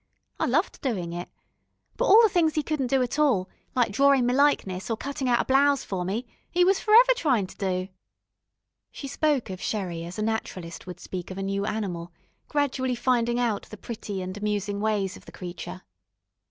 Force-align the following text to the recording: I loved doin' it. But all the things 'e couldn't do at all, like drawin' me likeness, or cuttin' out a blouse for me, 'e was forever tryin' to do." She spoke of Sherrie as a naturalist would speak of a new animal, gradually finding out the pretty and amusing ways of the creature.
I 0.39 0.47
loved 0.47 0.81
doin' 0.81 1.13
it. 1.13 1.29
But 1.95 2.05
all 2.05 2.23
the 2.23 2.29
things 2.29 2.57
'e 2.57 2.63
couldn't 2.63 2.87
do 2.87 3.03
at 3.03 3.19
all, 3.19 3.47
like 3.75 3.91
drawin' 3.91 4.25
me 4.25 4.33
likeness, 4.33 4.89
or 4.89 4.97
cuttin' 4.97 5.27
out 5.27 5.39
a 5.39 5.45
blouse 5.45 5.83
for 5.83 6.03
me, 6.03 6.25
'e 6.57 6.65
was 6.65 6.79
forever 6.79 7.13
tryin' 7.15 7.45
to 7.45 7.55
do." 7.55 7.87
She 8.91 9.07
spoke 9.07 9.51
of 9.51 9.61
Sherrie 9.61 10.03
as 10.05 10.17
a 10.17 10.23
naturalist 10.23 10.87
would 10.87 10.99
speak 10.99 11.29
of 11.29 11.37
a 11.37 11.43
new 11.43 11.67
animal, 11.67 12.11
gradually 12.47 12.95
finding 12.95 13.39
out 13.39 13.67
the 13.69 13.77
pretty 13.77 14.23
and 14.23 14.35
amusing 14.35 14.79
ways 14.81 15.15
of 15.17 15.25
the 15.25 15.31
creature. 15.31 15.83